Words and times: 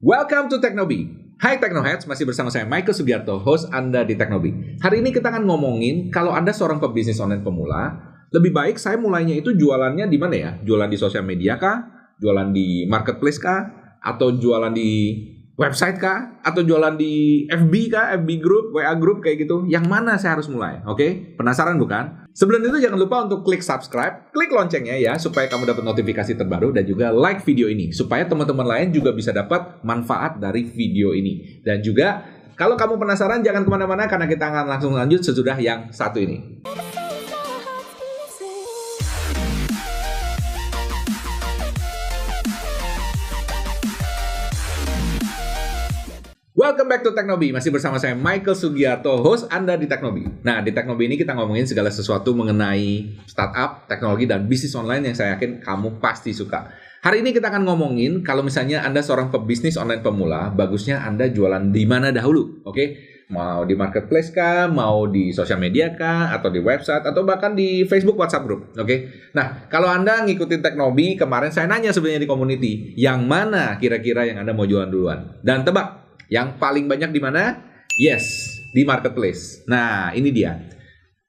Welcome 0.00 0.48
to 0.48 0.56
Teknobi. 0.64 1.12
Hai 1.36 1.60
Teknoheads, 1.60 2.08
masih 2.08 2.24
bersama 2.24 2.48
saya 2.48 2.64
Michael 2.64 2.96
Sugiarto, 2.96 3.36
host 3.36 3.68
Anda 3.68 4.00
di 4.00 4.16
Teknobi. 4.16 4.80
Hari 4.80 5.04
ini 5.04 5.12
kita 5.12 5.28
akan 5.28 5.44
ngomongin 5.44 6.08
kalau 6.08 6.32
Anda 6.32 6.56
seorang 6.56 6.80
pebisnis 6.80 7.20
online 7.20 7.44
pemula, 7.44 8.00
lebih 8.32 8.48
baik 8.48 8.80
saya 8.80 8.96
mulainya 8.96 9.36
itu 9.36 9.52
jualannya 9.52 10.08
di 10.08 10.16
mana 10.16 10.32
ya? 10.32 10.50
Jualan 10.64 10.88
di 10.88 10.96
sosial 10.96 11.20
media 11.28 11.60
kah? 11.60 11.84
Jualan 12.16 12.48
di 12.48 12.88
marketplace 12.88 13.36
kah? 13.36 13.60
Atau 14.00 14.40
jualan 14.40 14.72
di 14.72 15.20
website 15.60 16.00
kah? 16.00 16.40
Atau 16.40 16.64
jualan 16.64 16.96
di 16.96 17.44
FB 17.52 17.74
kah? 17.92 18.16
FB 18.16 18.28
group, 18.40 18.72
WA 18.72 18.96
group 18.96 19.20
kayak 19.20 19.44
gitu? 19.44 19.68
Yang 19.68 19.84
mana 19.84 20.16
saya 20.16 20.40
harus 20.40 20.48
mulai? 20.48 20.80
Oke? 20.88 21.36
Penasaran 21.36 21.76
bukan? 21.76 22.24
Sebelum 22.32 22.64
itu 22.64 22.80
jangan 22.80 22.96
lupa 22.96 23.28
untuk 23.28 23.44
klik 23.44 23.60
subscribe, 23.60 24.32
klik 24.32 24.48
loncengnya 24.48 24.96
ya 24.96 25.20
supaya 25.20 25.50
kamu 25.50 25.68
dapat 25.68 25.84
notifikasi 25.84 26.32
terbaru 26.38 26.72
dan 26.72 26.88
juga 26.88 27.12
like 27.12 27.44
video 27.44 27.68
ini 27.68 27.92
supaya 27.92 28.24
teman-teman 28.24 28.64
lain 28.64 28.88
juga 28.94 29.12
bisa 29.12 29.34
dapat 29.34 29.82
manfaat 29.84 30.40
dari 30.40 30.64
video 30.64 31.12
ini. 31.12 31.60
Dan 31.60 31.84
juga 31.84 32.24
kalau 32.56 32.78
kamu 32.78 32.96
penasaran 32.96 33.44
jangan 33.44 33.66
ke 33.66 33.70
mana-mana 33.70 34.08
karena 34.08 34.24
kita 34.30 34.46
akan 34.46 34.64
langsung 34.70 34.96
lanjut 34.96 35.20
sesudah 35.20 35.58
yang 35.60 35.92
satu 35.92 36.22
ini. 36.22 36.62
Welcome 46.50 46.90
back 46.90 47.06
to 47.06 47.14
Teknobi. 47.14 47.54
Masih 47.54 47.70
bersama 47.70 47.94
saya 48.02 48.18
Michael 48.18 48.58
Sugiarto, 48.58 49.22
host 49.22 49.46
Anda 49.54 49.78
di 49.78 49.86
Teknobi. 49.86 50.42
Nah, 50.42 50.58
di 50.58 50.74
Teknobi 50.74 51.06
ini 51.06 51.14
kita 51.14 51.30
ngomongin 51.38 51.62
segala 51.62 51.94
sesuatu 51.94 52.34
mengenai 52.34 53.22
startup, 53.22 53.86
teknologi, 53.86 54.26
dan 54.26 54.50
bisnis 54.50 54.74
online 54.74 55.06
yang 55.06 55.14
saya 55.14 55.38
yakin 55.38 55.62
kamu 55.62 56.02
pasti 56.02 56.34
suka. 56.34 56.74
Hari 57.06 57.22
ini 57.22 57.30
kita 57.30 57.54
akan 57.54 57.62
ngomongin 57.70 58.26
kalau 58.26 58.42
misalnya 58.42 58.82
Anda 58.82 58.98
seorang 58.98 59.30
pebisnis 59.30 59.78
online 59.78 60.02
pemula, 60.02 60.50
bagusnya 60.50 61.06
Anda 61.06 61.30
jualan 61.30 61.70
di 61.70 61.86
mana 61.86 62.10
dahulu, 62.10 62.66
oke? 62.66 62.74
Okay? 62.74 62.88
Mau 63.30 63.62
di 63.62 63.78
marketplace 63.78 64.34
kah, 64.34 64.66
mau 64.66 65.06
di 65.06 65.30
sosial 65.30 65.62
media 65.62 65.94
kah, 65.94 66.34
atau 66.34 66.50
di 66.50 66.58
website, 66.58 67.06
atau 67.06 67.22
bahkan 67.22 67.54
di 67.54 67.86
Facebook 67.86 68.18
WhatsApp 68.18 68.42
group, 68.42 68.74
oke? 68.74 68.90
Okay? 68.90 69.30
Nah, 69.38 69.70
kalau 69.70 69.86
Anda 69.86 70.26
ngikutin 70.26 70.66
Teknobi, 70.66 71.14
kemarin 71.14 71.54
saya 71.54 71.70
nanya 71.70 71.94
sebenarnya 71.94 72.26
di 72.26 72.28
community, 72.28 72.72
yang 72.98 73.22
mana 73.22 73.78
kira-kira 73.78 74.26
yang 74.26 74.42
Anda 74.42 74.50
mau 74.50 74.66
jualan 74.66 74.90
duluan? 74.90 75.38
Dan 75.46 75.62
tebak, 75.62 75.99
yang 76.30 76.56
paling 76.62 76.86
banyak 76.86 77.10
di 77.10 77.20
mana? 77.20 77.58
Yes, 77.98 78.56
di 78.70 78.86
marketplace. 78.86 79.66
Nah, 79.66 80.14
ini 80.14 80.30
dia. 80.30 80.56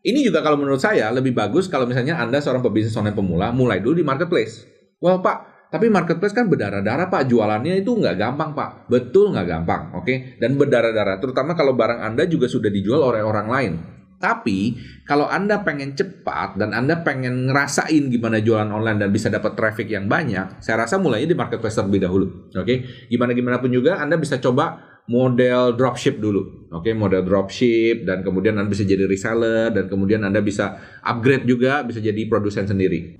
Ini 0.01 0.21
juga 0.21 0.41
kalau 0.41 0.57
menurut 0.57 0.81
saya 0.81 1.09
lebih 1.13 1.33
bagus 1.33 1.69
kalau 1.69 1.85
misalnya 1.85 2.17
Anda 2.17 2.41
seorang 2.41 2.61
pebisnis 2.61 2.97
online 2.97 3.17
pemula 3.17 3.53
mulai 3.53 3.81
dulu 3.81 4.01
di 4.01 4.05
marketplace. 4.05 4.65
Well, 5.01 5.21
Pak, 5.21 5.69
tapi 5.73 5.89
marketplace 5.89 6.33
kan 6.33 6.49
berdarah-darah, 6.49 7.09
Pak. 7.09 7.29
Jualannya 7.29 7.79
itu 7.81 7.95
nggak 7.95 8.17
gampang, 8.17 8.51
Pak. 8.53 8.89
Betul 8.89 9.33
nggak 9.33 9.47
gampang, 9.49 9.81
oke? 9.97 10.05
Okay? 10.05 10.37
Dan 10.37 10.57
berdarah-darah, 10.57 11.17
terutama 11.17 11.57
kalau 11.57 11.73
barang 11.73 12.01
Anda 12.01 12.25
juga 12.25 12.49
sudah 12.49 12.67
dijual 12.67 13.01
oleh 13.01 13.23
orang 13.23 13.47
lain. 13.49 13.73
Tapi 14.21 14.77
kalau 15.07 15.25
Anda 15.25 15.65
pengen 15.65 15.97
cepat 15.97 16.53
dan 16.61 16.77
Anda 16.77 17.01
pengen 17.01 17.49
ngerasain 17.49 18.13
gimana 18.13 18.37
jualan 18.37 18.69
online 18.69 19.01
dan 19.01 19.09
bisa 19.09 19.33
dapat 19.33 19.57
traffic 19.57 19.89
yang 19.89 20.05
banyak, 20.05 20.61
saya 20.61 20.85
rasa 20.85 21.01
mulainya 21.01 21.33
di 21.33 21.37
marketplace 21.39 21.73
terlebih 21.73 22.05
dahulu. 22.05 22.53
Oke, 22.53 22.61
okay? 22.61 22.77
gimana 23.09 23.33
gimana 23.33 23.57
pun 23.57 23.73
juga 23.73 23.97
Anda 23.97 24.21
bisa 24.21 24.37
coba 24.37 24.90
model 25.09 25.73
dropship 25.73 26.21
dulu. 26.21 26.69
Oke, 26.71 26.91
okay, 26.91 26.93
model 26.93 27.25
dropship 27.25 28.05
dan 28.05 28.21
kemudian 28.21 28.59
Anda 28.59 28.69
bisa 28.69 28.85
jadi 28.85 29.09
reseller 29.09 29.73
dan 29.73 29.89
kemudian 29.89 30.21
Anda 30.21 30.43
bisa 30.43 30.77
upgrade 31.01 31.49
juga 31.49 31.81
bisa 31.81 31.97
jadi 31.97 32.21
produsen 32.29 32.69
sendiri. 32.69 33.17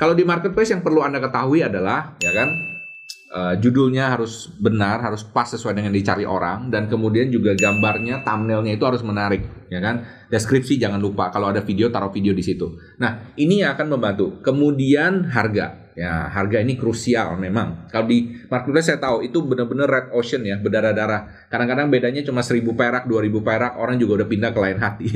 Kalau 0.00 0.16
di 0.16 0.24
marketplace 0.24 0.72
yang 0.72 0.80
perlu 0.80 1.04
Anda 1.04 1.20
ketahui 1.20 1.60
adalah 1.60 2.16
ya 2.24 2.32
kan 2.32 2.79
uh, 3.30 3.54
judulnya 3.56 4.10
harus 4.10 4.50
benar, 4.58 5.00
harus 5.00 5.22
pas 5.22 5.46
sesuai 5.46 5.72
dengan 5.72 5.94
dicari 5.94 6.26
orang 6.26 6.68
dan 6.68 6.90
kemudian 6.90 7.30
juga 7.30 7.54
gambarnya, 7.54 8.26
thumbnailnya 8.26 8.74
itu 8.74 8.84
harus 8.84 9.00
menarik, 9.06 9.46
ya 9.70 9.78
kan? 9.78 10.02
Deskripsi 10.28 10.76
jangan 10.76 10.98
lupa 10.98 11.30
kalau 11.30 11.50
ada 11.50 11.62
video 11.62 11.88
taruh 11.88 12.10
video 12.10 12.34
di 12.34 12.42
situ. 12.42 12.74
Nah, 12.98 13.34
ini 13.38 13.62
yang 13.62 13.74
akan 13.78 13.86
membantu. 13.96 14.42
Kemudian 14.42 15.30
harga. 15.30 15.90
Ya, 15.98 16.32
harga 16.32 16.62
ini 16.62 16.78
krusial 16.80 17.34
memang. 17.36 17.90
Kalau 17.90 18.08
di 18.08 18.46
marketplace 18.48 18.88
saya 18.88 19.02
tahu 19.02 19.26
itu 19.26 19.42
benar-benar 19.42 19.90
red 19.90 20.06
ocean 20.14 20.46
ya, 20.46 20.56
berdarah-darah. 20.56 21.50
Kadang-kadang 21.50 21.90
bedanya 21.92 22.22
cuma 22.22 22.40
1000 22.40 22.62
perak, 22.72 23.04
2000 23.04 23.42
perak, 23.42 23.72
orang 23.76 23.98
juga 24.00 24.22
udah 24.22 24.28
pindah 24.30 24.50
ke 24.54 24.60
lain 24.62 24.78
hati. 24.80 25.08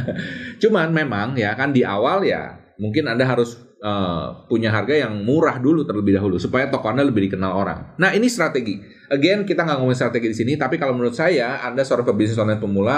Cuman 0.62 0.90
memang 0.90 1.36
ya 1.36 1.52
kan 1.54 1.70
di 1.70 1.86
awal 1.86 2.26
ya 2.26 2.58
mungkin 2.80 3.08
Anda 3.08 3.24
harus 3.28 3.65
uh, 3.82 4.46
punya 4.48 4.72
harga 4.72 4.94
yang 5.06 5.24
murah 5.24 5.60
dulu 5.60 5.84
terlebih 5.84 6.16
dahulu 6.16 6.36
supaya 6.40 6.68
toko 6.68 6.88
Anda 6.88 7.04
lebih 7.04 7.28
dikenal 7.30 7.52
orang. 7.52 7.78
Nah, 8.00 8.12
ini 8.12 8.28
strategi. 8.30 8.80
Again, 9.12 9.46
kita 9.46 9.62
nggak 9.62 9.76
ngomongin 9.80 9.98
strategi 9.98 10.26
di 10.32 10.36
sini, 10.36 10.52
tapi 10.58 10.80
kalau 10.80 10.96
menurut 10.96 11.14
saya 11.14 11.62
Anda 11.62 11.86
seorang 11.86 12.06
pebisnis 12.08 12.40
online 12.40 12.62
pemula 12.62 12.96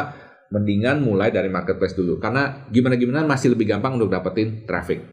mendingan 0.48 1.04
mulai 1.04 1.28
dari 1.28 1.52
marketplace 1.52 1.92
dulu 1.92 2.16
karena 2.16 2.64
gimana 2.72 2.96
gimana 2.96 3.20
masih 3.28 3.52
lebih 3.52 3.68
gampang 3.68 4.00
untuk 4.00 4.08
dapetin 4.08 4.64
traffic. 4.64 5.12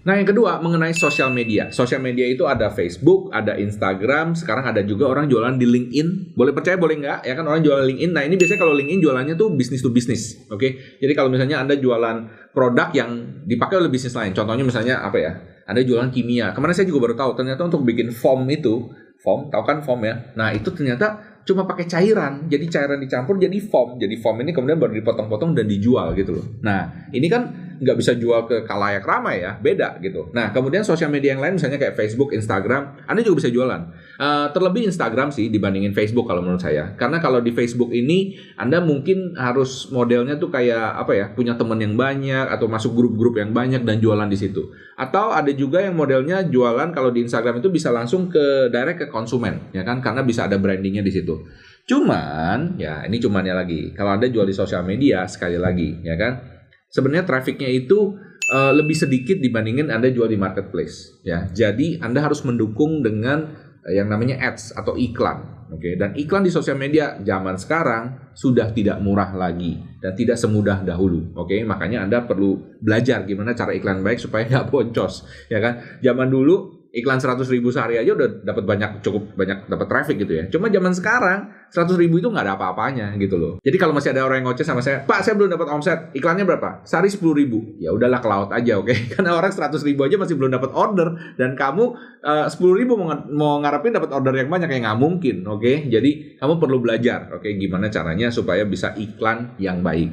Nah, 0.00 0.16
yang 0.16 0.24
kedua 0.24 0.64
mengenai 0.64 0.96
sosial 0.96 1.28
media. 1.28 1.68
Sosial 1.68 2.00
media 2.00 2.24
itu 2.24 2.48
ada 2.48 2.72
Facebook, 2.72 3.28
ada 3.36 3.52
Instagram, 3.60 4.32
sekarang 4.32 4.64
ada 4.72 4.80
juga 4.80 5.12
orang 5.12 5.28
jualan 5.28 5.60
di 5.60 5.68
LinkedIn. 5.68 6.32
Boleh 6.32 6.56
percaya, 6.56 6.80
boleh 6.80 7.04
nggak? 7.04 7.28
Ya 7.28 7.36
kan 7.36 7.44
orang 7.44 7.60
jualan 7.60 7.84
LinkedIn. 7.84 8.16
Nah, 8.16 8.24
ini 8.24 8.40
biasanya 8.40 8.60
kalau 8.64 8.72
LinkedIn 8.72 9.00
jualannya 9.04 9.34
tuh 9.36 9.52
bisnis 9.52 9.84
to 9.84 9.92
bisnis. 9.92 10.40
Oke. 10.48 10.56
Okay? 10.56 10.70
Jadi 11.04 11.12
kalau 11.12 11.28
misalnya 11.28 11.60
Anda 11.60 11.76
jualan 11.76 12.16
produk 12.56 12.88
yang 12.96 13.44
dipakai 13.44 13.76
oleh 13.76 13.92
bisnis 13.92 14.16
lain. 14.16 14.32
Contohnya 14.32 14.64
misalnya 14.64 15.04
apa 15.04 15.20
ya? 15.20 15.32
Anda 15.68 15.84
jualan 15.84 16.08
kimia. 16.08 16.56
Kemarin 16.56 16.72
saya 16.72 16.88
juga 16.88 17.04
baru 17.04 17.14
tahu 17.20 17.30
ternyata 17.36 17.68
untuk 17.68 17.84
bikin 17.84 18.08
foam 18.08 18.48
itu, 18.48 18.88
foam, 19.20 19.52
tahu 19.52 19.62
kan 19.68 19.84
foam 19.84 20.00
ya? 20.00 20.32
Nah, 20.32 20.48
itu 20.56 20.72
ternyata 20.72 21.20
cuma 21.44 21.68
pakai 21.68 21.84
cairan. 21.84 22.48
Jadi 22.48 22.72
cairan 22.72 22.96
dicampur 23.04 23.36
jadi 23.36 23.60
foam. 23.68 24.00
Jadi 24.00 24.16
foam 24.16 24.40
ini 24.40 24.56
kemudian 24.56 24.80
baru 24.80 24.96
dipotong-potong 24.96 25.52
dan 25.52 25.68
dijual 25.68 26.16
gitu 26.16 26.40
loh. 26.40 26.46
Nah, 26.64 27.08
ini 27.12 27.28
kan 27.28 27.69
nggak 27.80 27.96
bisa 27.96 28.12
jual 28.12 28.44
ke 28.44 28.68
kalayak 28.68 29.00
ramai 29.02 29.40
ya, 29.40 29.56
beda 29.56 29.96
gitu. 30.04 30.28
Nah, 30.36 30.52
kemudian 30.52 30.84
sosial 30.84 31.08
media 31.08 31.32
yang 31.32 31.40
lain 31.40 31.56
misalnya 31.56 31.80
kayak 31.80 31.96
Facebook, 31.96 32.36
Instagram, 32.36 33.00
Anda 33.08 33.24
juga 33.24 33.40
bisa 33.40 33.48
jualan. 33.48 33.82
Uh, 34.20 34.52
terlebih 34.52 34.84
Instagram 34.84 35.32
sih 35.32 35.48
dibandingin 35.48 35.96
Facebook 35.96 36.28
kalau 36.28 36.44
menurut 36.44 36.60
saya. 36.60 36.92
Karena 37.00 37.16
kalau 37.24 37.40
di 37.40 37.56
Facebook 37.56 37.88
ini 37.96 38.36
Anda 38.60 38.84
mungkin 38.84 39.32
harus 39.32 39.88
modelnya 39.88 40.36
tuh 40.36 40.52
kayak 40.52 41.00
apa 41.00 41.12
ya, 41.16 41.26
punya 41.32 41.56
teman 41.56 41.80
yang 41.80 41.96
banyak 41.96 42.52
atau 42.52 42.68
masuk 42.68 42.92
grup-grup 42.92 43.40
yang 43.40 43.56
banyak 43.56 43.80
dan 43.80 43.96
jualan 43.96 44.28
di 44.28 44.36
situ. 44.36 44.76
Atau 45.00 45.32
ada 45.32 45.48
juga 45.56 45.80
yang 45.80 45.96
modelnya 45.96 46.44
jualan 46.44 46.92
kalau 46.92 47.08
di 47.08 47.24
Instagram 47.24 47.64
itu 47.64 47.72
bisa 47.72 47.88
langsung 47.88 48.28
ke 48.28 48.68
direct 48.68 49.00
ke 49.00 49.06
konsumen, 49.08 49.72
ya 49.72 49.80
kan? 49.80 50.04
Karena 50.04 50.20
bisa 50.20 50.44
ada 50.44 50.60
brandingnya 50.60 51.00
di 51.00 51.08
situ. 51.08 51.48
Cuman, 51.88 52.76
ya 52.76 53.08
ini 53.08 53.16
cumannya 53.16 53.56
lagi. 53.56 53.96
Kalau 53.96 54.12
Anda 54.14 54.28
jual 54.28 54.44
di 54.44 54.52
sosial 54.52 54.84
media 54.84 55.24
sekali 55.24 55.56
lagi, 55.56 56.04
ya 56.04 56.20
kan? 56.20 56.59
Sebenarnya 56.90 57.24
trafficnya 57.24 57.70
itu 57.70 58.18
uh, 58.50 58.72
lebih 58.74 58.98
sedikit 58.98 59.38
dibandingin 59.38 59.88
Anda 59.88 60.10
jual 60.10 60.28
di 60.28 60.36
marketplace 60.36 61.22
ya. 61.22 61.48
Jadi 61.48 62.02
Anda 62.02 62.26
harus 62.26 62.42
mendukung 62.42 63.00
dengan 63.00 63.46
uh, 63.86 63.92
yang 63.94 64.10
namanya 64.10 64.36
ads 64.42 64.74
atau 64.74 64.98
iklan. 64.98 65.62
Oke, 65.70 65.86
okay? 65.86 65.94
dan 65.94 66.18
iklan 66.18 66.42
di 66.42 66.50
sosial 66.50 66.74
media 66.74 67.14
zaman 67.22 67.54
sekarang 67.54 68.34
sudah 68.34 68.74
tidak 68.74 68.98
murah 68.98 69.30
lagi 69.38 69.78
dan 70.02 70.18
tidak 70.18 70.34
semudah 70.34 70.82
dahulu. 70.82 71.30
Oke, 71.38 71.54
okay? 71.54 71.60
makanya 71.62 72.02
Anda 72.02 72.26
perlu 72.26 72.58
belajar 72.82 73.22
gimana 73.22 73.54
cara 73.54 73.70
iklan 73.70 74.02
baik 74.02 74.18
supaya 74.18 74.42
nggak 74.50 74.66
boncos, 74.66 75.30
ya 75.46 75.62
kan? 75.62 76.02
Zaman 76.02 76.26
dulu 76.26 76.79
iklan 76.90 77.22
100 77.22 77.46
ribu 77.54 77.70
sehari 77.70 77.98
aja 77.98 78.14
udah 78.14 78.42
dapat 78.42 78.64
banyak 78.66 78.90
cukup 79.02 79.38
banyak 79.38 79.70
dapat 79.70 79.86
traffic 79.86 80.16
gitu 80.22 80.32
ya. 80.34 80.44
Cuma 80.50 80.66
zaman 80.66 80.92
sekarang 80.94 81.40
100 81.70 81.94
ribu 82.02 82.18
itu 82.18 82.26
nggak 82.26 82.44
ada 82.44 82.54
apa-apanya 82.58 83.14
gitu 83.16 83.38
loh. 83.38 83.52
Jadi 83.62 83.76
kalau 83.78 83.94
masih 83.94 84.10
ada 84.10 84.26
orang 84.26 84.42
yang 84.42 84.50
ngoceh 84.50 84.66
sama 84.66 84.82
saya, 84.82 85.06
Pak 85.06 85.22
saya 85.22 85.38
belum 85.38 85.54
dapat 85.54 85.68
omset, 85.70 85.98
iklannya 86.14 86.42
berapa? 86.42 86.82
Sehari 86.82 87.06
10 87.06 87.22
ribu. 87.34 87.78
Ya 87.78 87.94
udahlah 87.94 88.18
ke 88.18 88.28
laut 88.28 88.50
aja 88.50 88.72
oke. 88.78 88.90
Okay? 88.90 88.98
Karena 89.14 89.38
orang 89.38 89.54
100 89.54 89.78
ribu 89.86 90.02
aja 90.02 90.16
masih 90.18 90.34
belum 90.34 90.50
dapat 90.50 90.70
order 90.74 91.08
dan 91.38 91.54
kamu 91.54 91.94
eh, 92.26 92.46
sepuluh 92.50 92.74
ribu 92.74 92.98
mau, 92.98 93.14
mau 93.30 93.54
ngarepin 93.62 93.94
dapat 93.94 94.10
order 94.10 94.34
yang 94.34 94.50
banyak 94.50 94.66
kayak 94.66 94.82
nggak 94.86 94.98
mungkin 94.98 95.36
oke. 95.46 95.62
Okay? 95.62 95.86
Jadi 95.86 96.36
kamu 96.42 96.58
perlu 96.58 96.82
belajar 96.82 97.30
oke 97.30 97.46
okay? 97.46 97.54
gimana 97.54 97.86
caranya 97.86 98.34
supaya 98.34 98.66
bisa 98.66 98.92
iklan 98.98 99.54
yang 99.62 99.80
baik. 99.80 100.10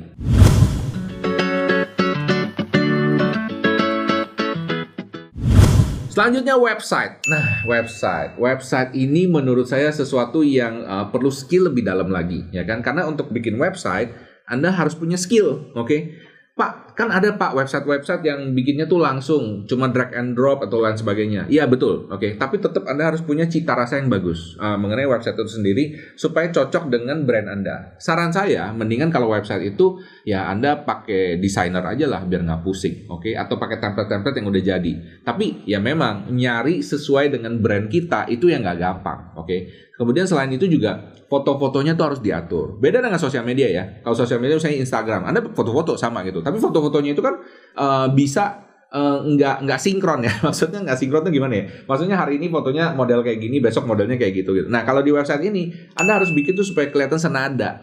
Selanjutnya 6.17 6.57
website. 6.57 7.21
Nah, 7.29 7.61
website. 7.69 8.41
Website 8.41 8.97
ini 8.97 9.29
menurut 9.29 9.69
saya 9.69 9.93
sesuatu 9.93 10.41
yang 10.41 10.81
uh, 10.81 11.13
perlu 11.13 11.29
skill 11.29 11.69
lebih 11.69 11.85
dalam 11.85 12.09
lagi, 12.09 12.41
ya 12.49 12.65
kan? 12.65 12.81
Karena 12.81 13.05
untuk 13.05 13.29
bikin 13.29 13.53
website, 13.53 14.09
Anda 14.49 14.73
harus 14.73 14.97
punya 14.97 15.13
skill, 15.13 15.69
oke? 15.77 15.85
Okay? 15.85 16.17
Pak, 16.57 16.73
kan 16.97 17.13
ada 17.13 17.37
Pak 17.37 17.53
website-website 17.53 18.25
yang 18.25 18.57
bikinnya 18.57 18.89
tuh 18.89 18.97
langsung, 18.97 19.69
cuma 19.69 19.85
drag 19.93 20.17
and 20.17 20.33
drop 20.33 20.65
atau 20.65 20.81
lain 20.81 20.97
sebagainya. 20.97 21.45
Iya 21.45 21.69
betul, 21.69 22.09
oke. 22.09 22.17
Okay. 22.17 22.31
Tapi 22.41 22.57
tetap 22.57 22.89
Anda 22.89 23.13
harus 23.13 23.21
punya 23.21 23.45
cita 23.45 23.77
rasa 23.77 24.01
yang 24.01 24.09
bagus 24.09 24.57
uh, 24.57 24.81
mengenai 24.81 25.05
website 25.05 25.37
itu 25.37 25.61
sendiri 25.61 25.83
supaya 26.17 26.49
cocok 26.49 26.89
dengan 26.89 27.21
brand 27.21 27.53
Anda. 27.53 27.93
Saran 28.01 28.33
saya, 28.33 28.73
mendingan 28.73 29.13
kalau 29.13 29.29
website 29.29 29.77
itu 29.77 30.01
ya 30.25 30.49
Anda 30.49 30.81
pakai 30.81 31.37
desainer 31.37 31.85
aja 31.85 32.09
lah 32.09 32.25
biar 32.25 32.41
nggak 32.41 32.65
pusing, 32.65 33.05
oke? 33.13 33.29
Okay? 33.29 33.37
Atau 33.37 33.61
pakai 33.61 33.77
template-template 33.77 34.41
yang 34.41 34.49
udah 34.49 34.63
jadi. 34.65 34.93
Tapi 35.21 35.69
ya 35.69 35.77
memang 35.77 36.33
nyari 36.33 36.81
sesuai 36.81 37.29
dengan 37.29 37.61
brand 37.61 37.93
kita 37.93 38.25
itu 38.25 38.49
yang 38.49 38.65
nggak 38.65 38.79
gampang, 38.81 39.37
oke? 39.37 39.45
Okay? 39.45 39.86
Kemudian 39.97 40.29
selain 40.29 40.53
itu 40.53 40.69
juga 40.69 41.09
foto-fotonya 41.25 41.97
tuh 41.97 42.05
harus 42.13 42.19
diatur. 42.21 42.77
Beda 42.77 43.01
dengan 43.01 43.17
sosial 43.17 43.41
media 43.41 43.65
ya. 43.65 43.83
Kalau 44.05 44.13
sosial 44.13 44.37
media 44.37 44.61
misalnya 44.61 44.77
Instagram, 44.85 45.25
Anda 45.25 45.41
foto-foto 45.41 45.97
sama 45.97 46.21
gitu. 46.21 46.45
Tapi 46.45 46.61
foto-fotonya 46.61 47.17
itu 47.17 47.21
kan 47.25 47.41
uh, 47.73 48.07
bisa 48.13 48.61
uh, 48.93 49.25
nggak 49.25 49.65
nggak 49.65 49.79
sinkron 49.81 50.21
ya. 50.21 50.33
Maksudnya 50.45 50.85
nggak 50.85 50.97
sinkron 51.01 51.25
tuh 51.25 51.33
gimana 51.33 51.53
ya? 51.57 51.65
Maksudnya 51.89 52.13
hari 52.13 52.37
ini 52.37 52.53
fotonya 52.53 52.93
model 52.93 53.25
kayak 53.25 53.41
gini, 53.41 53.57
besok 53.57 53.89
modelnya 53.89 54.21
kayak 54.21 54.45
gitu 54.45 54.53
gitu. 54.53 54.69
Nah 54.69 54.85
kalau 54.85 55.01
di 55.01 55.09
website 55.09 55.41
ini, 55.49 55.73
Anda 55.97 56.21
harus 56.21 56.29
bikin 56.29 56.53
tuh 56.53 56.63
supaya 56.63 56.93
kelihatan 56.93 57.17
senada. 57.17 57.81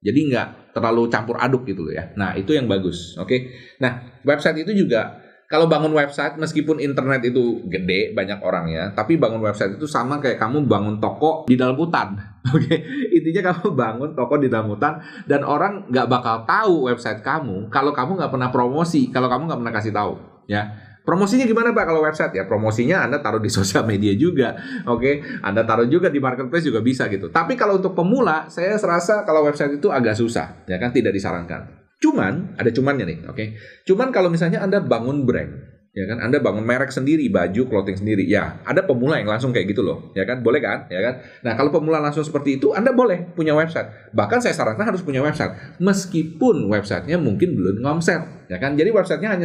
Jadi 0.00 0.32
nggak 0.32 0.72
terlalu 0.72 1.10
campur 1.12 1.36
aduk 1.36 1.66
gitu 1.66 1.84
loh 1.84 1.92
ya. 1.92 2.14
Nah 2.14 2.38
itu 2.38 2.54
yang 2.54 2.70
bagus, 2.70 3.18
oke? 3.18 3.28
Okay? 3.28 3.52
Nah 3.82 4.22
website 4.24 4.62
itu 4.62 4.72
juga 4.86 5.18
kalau 5.50 5.66
bangun 5.66 5.90
website 5.90 6.38
meskipun 6.38 6.78
internet 6.78 7.26
itu 7.26 7.66
gede 7.66 8.14
banyak 8.14 8.38
orangnya 8.38 8.94
tapi 8.94 9.18
bangun 9.18 9.42
website 9.42 9.74
itu 9.74 9.90
sama 9.90 10.22
kayak 10.22 10.38
kamu 10.38 10.62
bangun 10.70 11.02
toko 11.02 11.50
di 11.50 11.58
dalam 11.58 11.74
hutan 11.74 12.14
oke 12.54 12.62
okay? 12.62 12.78
intinya 13.10 13.50
kamu 13.50 13.74
bangun 13.74 14.10
toko 14.14 14.38
di 14.38 14.46
dalam 14.46 14.70
hutan 14.70 15.02
dan 15.26 15.42
orang 15.42 15.90
nggak 15.90 16.06
bakal 16.06 16.46
tahu 16.46 16.86
website 16.86 17.26
kamu 17.26 17.66
kalau 17.66 17.90
kamu 17.90 18.22
nggak 18.22 18.30
pernah 18.30 18.48
promosi 18.54 19.10
kalau 19.10 19.26
kamu 19.26 19.50
nggak 19.50 19.60
pernah 19.60 19.74
kasih 19.74 19.92
tahu 19.92 20.14
ya 20.46 20.90
Promosinya 21.00 21.48
gimana 21.48 21.72
Pak 21.72 21.84
kalau 21.88 22.04
website 22.04 22.36
ya? 22.36 22.44
Promosinya 22.44 23.02
Anda 23.02 23.24
taruh 23.24 23.40
di 23.40 23.48
sosial 23.58 23.88
media 23.88 24.12
juga. 24.14 24.54
Oke, 24.84 25.00
okay? 25.00 25.14
Anda 25.40 25.64
taruh 25.64 25.88
juga 25.88 26.12
di 26.12 26.20
marketplace 26.20 26.68
juga 26.68 26.84
bisa 26.84 27.08
gitu. 27.08 27.32
Tapi 27.32 27.56
kalau 27.56 27.80
untuk 27.80 27.96
pemula, 27.96 28.46
saya 28.52 28.76
serasa 28.76 29.24
kalau 29.24 29.48
website 29.48 29.80
itu 29.80 29.88
agak 29.88 30.14
susah, 30.14 30.60
ya 30.68 30.76
kan 30.76 30.92
tidak 30.92 31.16
disarankan. 31.16 31.79
Cuman 32.00 32.56
ada 32.56 32.72
cumannya 32.72 33.04
nih, 33.04 33.18
oke. 33.28 33.36
Okay? 33.36 33.46
Cuman 33.84 34.08
kalau 34.08 34.32
misalnya 34.32 34.64
Anda 34.64 34.80
bangun 34.80 35.28
brand, 35.28 35.52
ya 35.92 36.08
kan 36.08 36.24
Anda 36.24 36.40
bangun 36.40 36.64
merek 36.64 36.88
sendiri, 36.88 37.28
baju, 37.28 37.68
clothing 37.68 38.00
sendiri, 38.00 38.24
ya 38.24 38.64
ada 38.64 38.88
pemula 38.88 39.20
yang 39.20 39.28
langsung 39.28 39.52
kayak 39.52 39.76
gitu 39.76 39.84
loh, 39.84 40.08
ya 40.16 40.24
kan? 40.24 40.40
Boleh 40.40 40.64
kan? 40.64 40.88
Ya 40.88 41.04
kan? 41.04 41.20
Nah, 41.44 41.52
kalau 41.60 41.68
pemula 41.68 42.00
langsung 42.00 42.24
seperti 42.24 42.56
itu, 42.56 42.72
Anda 42.72 42.96
boleh 42.96 43.36
punya 43.36 43.52
website. 43.52 44.16
Bahkan 44.16 44.40
saya 44.40 44.56
sarankan 44.56 44.88
harus 44.96 45.04
punya 45.04 45.20
website, 45.20 45.76
meskipun 45.76 46.72
websitenya 46.72 47.20
mungkin 47.20 47.52
belum 47.52 47.84
ngomset, 47.84 48.48
ya 48.48 48.56
kan? 48.56 48.80
Jadi 48.80 48.88
websitenya 48.96 49.36
hanya 49.36 49.44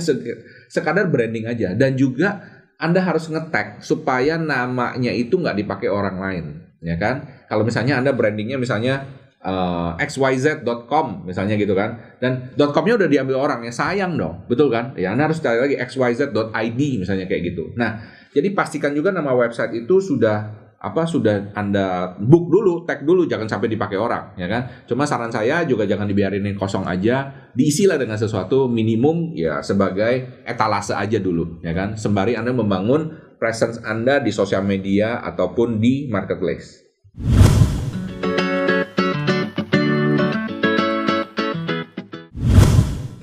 sekadar 0.71 1.11
branding 1.11 1.51
aja 1.51 1.75
dan 1.75 1.99
juga 1.99 2.55
anda 2.75 2.99
harus 2.99 3.31
ngetek 3.31 3.79
supaya 3.83 4.35
namanya 4.35 5.11
itu 5.11 5.39
nggak 5.39 5.59
dipakai 5.59 5.87
orang 5.91 6.19
lain, 6.19 6.45
ya 6.83 6.95
kan? 6.99 7.23
Kalau 7.47 7.63
misalnya 7.63 8.01
Anda 8.01 8.11
brandingnya 8.11 8.57
misalnya 8.57 9.05
uh, 9.43 9.97
xyz.com 9.99 11.27
misalnya 11.27 11.55
gitu 11.59 11.75
kan. 11.75 12.17
Dan 12.21 12.53
.com-nya 12.55 12.95
udah 12.95 13.09
diambil 13.09 13.35
orang 13.41 13.59
ya 13.65 13.73
sayang 13.73 14.15
dong. 14.15 14.45
Betul 14.47 14.71
kan? 14.71 14.95
Ya 14.95 15.11
anda 15.11 15.27
harus 15.27 15.41
cari 15.41 15.59
lagi 15.59 15.75
xyz.id 15.75 16.81
misalnya 17.01 17.25
kayak 17.27 17.55
gitu. 17.55 17.73
Nah 17.75 18.01
jadi 18.35 18.51
pastikan 18.51 18.91
juga 18.91 19.15
nama 19.15 19.31
website 19.31 19.85
itu 19.85 20.03
sudah 20.03 20.67
apa 20.75 21.01
sudah 21.07 21.55
anda 21.57 22.13
book 22.21 22.51
dulu 22.53 22.85
tag 22.85 23.01
dulu 23.01 23.25
jangan 23.25 23.49
sampai 23.49 23.71
dipakai 23.71 23.97
orang 23.97 24.37
ya 24.37 24.45
kan? 24.45 24.85
Cuma 24.85 25.09
saran 25.09 25.31
saya 25.33 25.65
juga 25.65 25.87
jangan 25.89 26.05
dibiarin 26.05 26.45
kosong 26.53 26.85
aja. 26.85 27.49
Diisilah 27.55 27.95
dengan 27.95 28.19
sesuatu 28.19 28.67
minimum 28.67 29.33
ya 29.33 29.63
sebagai 29.63 30.43
etalase 30.45 30.93
aja 30.93 31.17
dulu 31.17 31.63
ya 31.65 31.73
kan? 31.73 31.97
Sembari 31.97 32.37
anda 32.37 32.51
membangun 32.51 33.25
presence 33.39 33.81
anda 33.81 34.21
di 34.21 34.29
sosial 34.29 34.63
media 34.67 35.23
ataupun 35.23 35.79
di 35.79 36.07
marketplace 36.11 36.85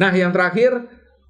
Nah, 0.03 0.11
yang 0.11 0.35
terakhir 0.35 0.83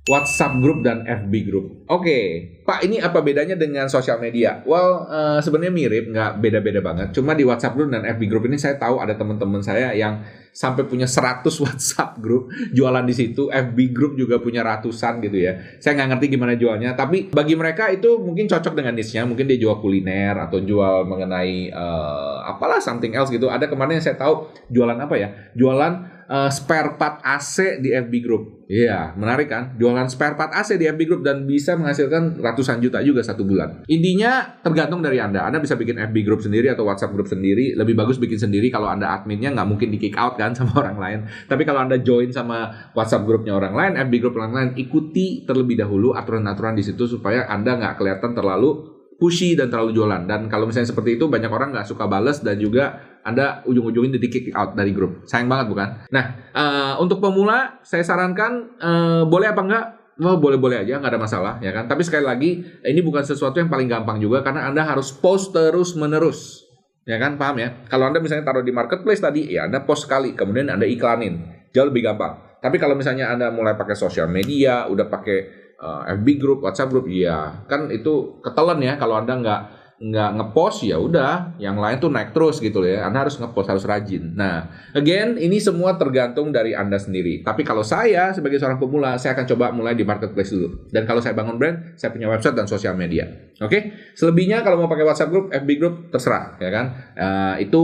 WhatsApp 0.03 0.59
group 0.59 0.83
dan 0.83 1.07
FB 1.07 1.33
group. 1.47 1.67
Oke, 1.87 2.03
okay. 2.03 2.25
Pak, 2.67 2.83
ini 2.83 2.99
apa 2.99 3.23
bedanya 3.23 3.55
dengan 3.55 3.87
sosial 3.87 4.19
media? 4.19 4.59
Well, 4.67 5.07
uh, 5.07 5.39
sebenarnya 5.39 5.71
mirip, 5.71 6.11
nggak 6.11 6.43
beda-beda 6.43 6.83
banget. 6.83 7.15
Cuma 7.15 7.39
di 7.39 7.47
WhatsApp 7.47 7.79
group 7.79 7.95
dan 7.95 8.03
FB 8.03 8.27
group 8.27 8.51
ini 8.51 8.59
saya 8.59 8.81
tahu 8.83 8.99
ada 8.99 9.15
teman-teman 9.15 9.63
saya 9.63 9.95
yang 9.95 10.27
sampai 10.51 10.91
punya 10.91 11.07
100 11.07 11.47
WhatsApp 11.65 12.19
group 12.19 12.51
jualan 12.75 13.05
di 13.07 13.15
situ, 13.15 13.47
FB 13.47 13.79
group 13.95 14.19
juga 14.19 14.43
punya 14.43 14.67
ratusan 14.67 15.23
gitu 15.23 15.39
ya. 15.39 15.79
Saya 15.79 16.03
nggak 16.03 16.19
ngerti 16.19 16.27
gimana 16.35 16.59
jualnya, 16.59 16.99
tapi 16.99 17.31
bagi 17.31 17.55
mereka 17.55 17.87
itu 17.93 18.19
mungkin 18.19 18.51
cocok 18.51 18.75
dengan 18.75 18.99
niche-nya. 18.99 19.23
Mungkin 19.23 19.47
dia 19.47 19.61
jual 19.61 19.79
kuliner 19.79 20.35
atau 20.35 20.59
jual 20.59 21.07
mengenai 21.07 21.71
uh, 21.71 22.43
apalah 22.51 22.83
something 22.83 23.15
else 23.15 23.31
gitu. 23.31 23.47
Ada 23.47 23.71
kemarin 23.71 24.03
yang 24.03 24.07
saya 24.11 24.19
tahu 24.19 24.51
jualan 24.67 24.99
apa 24.99 25.15
ya? 25.15 25.29
Jualan 25.55 26.22
uh, 26.33 26.49
spare 26.49 26.97
part 26.97 27.21
AC 27.21 27.85
di 27.85 27.93
FB 27.93 28.15
Group. 28.25 28.65
Iya, 28.73 28.89
yeah, 28.89 29.05
menarik 29.13 29.53
kan? 29.53 29.77
Jualan 29.77 30.09
spare 30.09 30.33
part 30.33 30.57
AC 30.57 30.81
di 30.81 30.89
FB 30.89 31.05
Group 31.05 31.21
dan 31.21 31.45
bisa 31.45 31.77
menghasilkan 31.77 32.41
ratusan 32.41 32.81
juta 32.81 33.05
juga 33.05 33.21
satu 33.21 33.45
bulan. 33.45 33.85
Intinya 33.85 34.57
tergantung 34.65 35.05
dari 35.05 35.21
Anda. 35.21 35.45
Anda 35.45 35.61
bisa 35.61 35.77
bikin 35.77 36.01
FB 36.01 36.17
Group 36.25 36.41
sendiri 36.41 36.73
atau 36.73 36.89
WhatsApp 36.89 37.13
Group 37.13 37.29
sendiri. 37.29 37.77
Lebih 37.77 37.93
bagus 37.93 38.17
bikin 38.17 38.41
sendiri 38.41 38.73
kalau 38.73 38.89
Anda 38.89 39.13
adminnya 39.13 39.53
nggak 39.53 39.69
mungkin 39.69 39.93
di 39.93 40.01
kick 40.01 40.17
out 40.17 40.41
kan 40.41 40.55
sama 40.59 40.73
orang 40.81 40.97
lain. 40.97 41.19
Tapi 41.45 41.69
kalau 41.69 41.85
Anda 41.85 42.01
join 42.01 42.33
sama 42.33 42.91
WhatsApp 42.97 43.29
grupnya 43.29 43.53
orang 43.53 43.77
lain, 43.77 43.93
FB 44.09 44.15
Group 44.25 44.41
orang 44.41 44.53
lain, 44.57 44.71
ikuti 44.81 45.45
terlebih 45.45 45.77
dahulu 45.77 46.17
aturan-aturan 46.17 46.73
di 46.73 46.83
situ 46.83 47.05
supaya 47.05 47.45
Anda 47.53 47.77
nggak 47.77 48.01
kelihatan 48.01 48.33
terlalu 48.33 49.03
pushy 49.21 49.55
dan 49.55 49.71
terlalu 49.71 49.95
jualan. 49.95 50.27
Dan 50.27 50.51
kalau 50.51 50.67
misalnya 50.67 50.91
seperti 50.91 51.15
itu 51.21 51.31
banyak 51.31 51.47
orang 51.47 51.71
nggak 51.71 51.87
suka 51.87 52.11
bales 52.11 52.43
dan 52.43 52.59
juga 52.59 53.12
anda 53.23 53.63
ujung-ujungnya 53.67 54.19
di 54.19 54.29
kick 54.29 54.51
out 54.55 54.75
dari 54.75 54.91
grup. 54.91 55.23
Sayang 55.31 55.47
banget 55.47 55.71
bukan? 55.71 55.89
Nah, 56.11 56.25
uh, 56.55 56.95
untuk 56.99 57.23
pemula 57.23 57.79
saya 57.87 58.03
sarankan 58.03 58.79
uh, 58.83 59.23
boleh 59.27 59.51
apa 59.51 59.63
enggak? 59.63 59.87
Oh, 60.23 60.39
boleh-boleh 60.39 60.85
aja, 60.85 61.01
nggak 61.01 61.13
ada 61.17 61.23
masalah, 61.23 61.55
ya 61.65 61.73
kan? 61.73 61.89
Tapi 61.89 62.05
sekali 62.05 62.23
lagi, 62.23 62.51
ini 62.85 63.01
bukan 63.01 63.25
sesuatu 63.25 63.59
yang 63.59 63.73
paling 63.73 63.89
gampang 63.89 64.21
juga 64.21 64.45
karena 64.45 64.69
Anda 64.69 64.85
harus 64.85 65.11
post 65.11 65.57
terus-menerus. 65.57 66.63
Ya 67.09 67.19
kan, 67.19 67.41
paham 67.41 67.59
ya? 67.59 67.83
Kalau 67.91 68.07
Anda 68.07 68.23
misalnya 68.23 68.47
taruh 68.47 68.63
di 68.63 68.71
marketplace 68.71 69.19
tadi, 69.19 69.51
ya 69.51 69.67
Anda 69.67 69.83
post 69.83 70.07
sekali, 70.07 70.37
kemudian 70.37 70.71
Anda 70.71 70.87
iklanin. 70.87 71.67
Jauh 71.75 71.89
lebih 71.89 72.07
gampang. 72.07 72.39
Tapi 72.63 72.77
kalau 72.79 72.95
misalnya 72.95 73.35
Anda 73.35 73.51
mulai 73.51 73.75
pakai 73.75 73.99
sosial 73.99 74.31
media, 74.31 74.87
udah 74.87 75.11
pakai 75.11 75.39
uh, 75.83 76.07
eh, 76.07 76.15
FB 76.15 76.27
group, 76.39 76.59
WhatsApp 76.63 76.95
group, 76.95 77.11
ya 77.11 77.67
kan 77.67 77.91
itu 77.91 78.39
ketelan 78.39 78.79
ya 78.79 78.95
kalau 78.95 79.19
Anda 79.19 79.35
nggak 79.43 79.61
nggak 80.03 80.31
ngepost 80.35 80.83
ya 80.83 80.99
udah. 80.99 81.55
Yang 81.63 81.77
lain 81.79 81.97
tuh 82.03 82.11
naik 82.11 82.35
terus 82.35 82.59
gitu 82.59 82.83
ya. 82.83 83.07
Anda 83.07 83.23
harus 83.23 83.39
ngepost 83.39 83.71
harus 83.71 83.87
rajin. 83.87 84.35
Nah 84.35 84.67
again 84.99 85.39
ini 85.39 85.63
semua 85.63 85.95
tergantung 85.95 86.51
dari 86.51 86.75
anda 86.75 86.99
sendiri. 86.99 87.47
Tapi 87.47 87.63
kalau 87.63 87.87
saya 87.87 88.35
sebagai 88.35 88.59
seorang 88.59 88.83
pemula 88.83 89.15
saya 89.15 89.39
akan 89.39 89.47
coba 89.55 89.71
mulai 89.71 89.95
di 89.95 90.03
marketplace 90.03 90.51
dulu. 90.51 90.91
Dan 90.91 91.07
kalau 91.07 91.23
saya 91.23 91.39
bangun 91.39 91.55
brand 91.55 91.95
saya 91.95 92.11
punya 92.11 92.27
website 92.27 92.59
dan 92.59 92.67
sosial 92.67 92.99
media. 92.99 93.31
Oke? 93.63 93.71
Okay? 93.71 93.83
selebihnya 94.19 94.67
kalau 94.67 94.83
mau 94.83 94.91
pakai 94.91 95.07
WhatsApp 95.07 95.31
group 95.31 95.47
FB 95.55 95.71
group 95.79 95.95
terserah 96.11 96.59
ya 96.59 96.71
kan? 96.75 96.87
Uh, 97.15 97.55
itu 97.63 97.81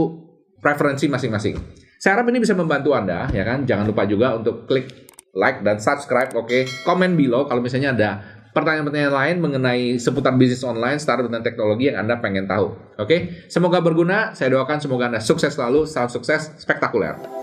preferensi 0.59 1.07
masing-masing. 1.07 1.55
Saya 1.95 2.19
harap 2.19 2.27
ini 2.27 2.43
bisa 2.43 2.51
membantu 2.51 2.91
anda 2.91 3.31
ya 3.31 3.47
kan? 3.47 3.63
Jangan 3.63 3.87
lupa 3.87 4.03
juga 4.03 4.35
untuk 4.35 4.67
klik 4.67 5.07
like 5.31 5.63
dan 5.63 5.79
subscribe 5.79 6.35
oke? 6.35 6.51
Okay? 6.51 6.67
komen 6.83 7.15
below 7.15 7.47
kalau 7.47 7.63
misalnya 7.63 7.95
ada 7.95 8.11
pertanyaan-pertanyaan 8.59 9.15
lain 9.15 9.35
mengenai 9.39 9.81
seputar 9.95 10.35
bisnis 10.35 10.67
online, 10.67 10.99
startup 10.99 11.31
dan 11.31 11.39
teknologi 11.39 11.87
yang 11.87 12.03
Anda 12.03 12.19
pengen 12.19 12.45
tahu. 12.45 12.75
Oke, 12.99 13.47
semoga 13.47 13.79
berguna. 13.79 14.35
Saya 14.35 14.59
doakan 14.59 14.83
semoga 14.83 15.07
Anda 15.07 15.23
sukses 15.23 15.55
selalu, 15.55 15.87
salam 15.87 16.11
sukses, 16.11 16.51
spektakuler. 16.59 17.38